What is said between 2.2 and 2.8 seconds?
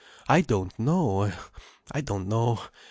know.